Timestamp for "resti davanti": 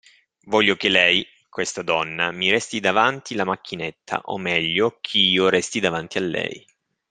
2.49-3.35, 5.47-6.17